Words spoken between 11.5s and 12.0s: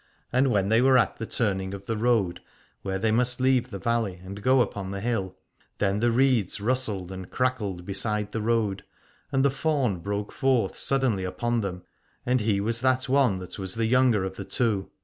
them,